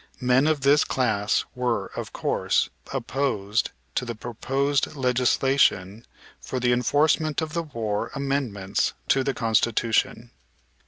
[0.19, 6.07] Men of this class were, of course, opposed to the proposed legislation
[6.39, 10.31] for the enforcement of the war amendments to the Constitution.